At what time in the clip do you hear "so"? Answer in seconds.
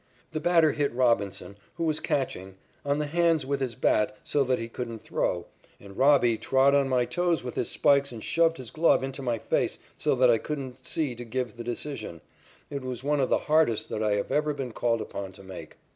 4.23-4.43, 9.95-10.15